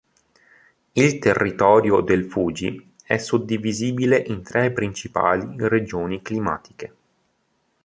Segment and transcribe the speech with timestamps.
[0.93, 6.95] Il territorio del Fuji è suddivisibile in tre principali regioni climatiche.